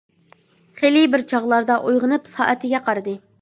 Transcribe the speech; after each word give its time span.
خېلى 0.79 1.03
بىر 1.15 1.23
چاغلاردا 1.33 1.75
ئويغىنىپ 1.85 2.33
سائىتىگە 2.33 2.83
قارىدى. 2.89 3.15